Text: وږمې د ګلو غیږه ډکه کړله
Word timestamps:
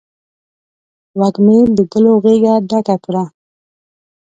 وږمې 1.19 1.57
د 1.75 1.77
ګلو 1.91 2.13
غیږه 2.23 2.53
ډکه 2.69 2.95
کړله 3.03 3.23